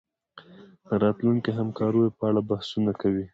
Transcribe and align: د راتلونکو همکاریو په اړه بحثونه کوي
د 0.87 0.89
راتلونکو 1.03 1.49
همکاریو 1.59 2.15
په 2.17 2.23
اړه 2.29 2.41
بحثونه 2.49 2.91
کوي 3.01 3.25